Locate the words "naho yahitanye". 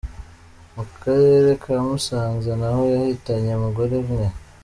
2.59-3.51